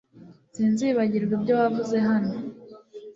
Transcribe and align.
Sinzibagirwa 0.55 1.33
ibyo 1.37 1.53
wavuze 1.61 1.95
hano 2.07 2.31